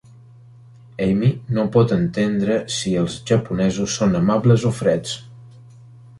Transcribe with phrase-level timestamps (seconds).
[1.07, 5.15] Ami no pot entendre si els japonesos són amables o freds.